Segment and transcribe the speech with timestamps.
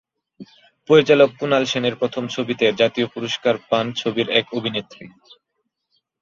[0.89, 5.05] পরিচালক কুনাল সেনের প্রথম ছবিতে জাতীয় পুরস্কার পান ছবির এক অভিনেত্রী।